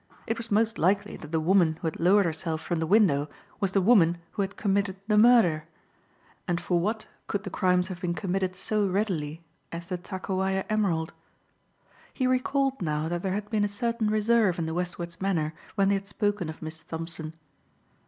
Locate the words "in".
14.57-14.65